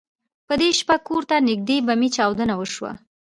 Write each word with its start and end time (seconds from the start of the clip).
په 0.47 0.53
دې 0.61 0.69
شپه 0.79 0.95
کور 1.07 1.23
ته 1.29 1.35
نږدې 1.49 1.77
بمي 1.87 2.09
چاودنه 2.15 2.53
وشوه. 2.57 2.91